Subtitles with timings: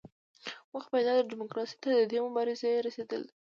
[0.71, 3.33] موخه پایداره ډیموکراسۍ ته د دې مبارزې رسیدل دي.